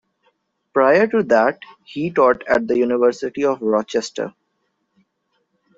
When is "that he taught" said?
1.21-2.41